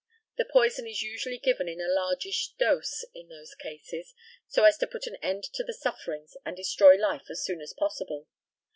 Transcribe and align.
The 0.37 0.49
poison 0.51 0.87
is 0.87 1.03
usually 1.03 1.37
given 1.37 1.67
in 1.69 1.79
a 1.79 1.87
largish 1.87 2.53
dose 2.57 3.05
in 3.13 3.27
those 3.29 3.53
cases, 3.53 4.15
so 4.47 4.63
as 4.63 4.75
to 4.79 4.87
put 4.87 5.05
an 5.05 5.17
end 5.21 5.43
to 5.53 5.63
the 5.63 5.75
sufferings 5.75 6.35
and 6.43 6.57
destroy 6.57 6.95
life 6.97 7.29
as 7.29 7.43
soon 7.45 7.61
as 7.61 7.75
possible. 7.77 8.27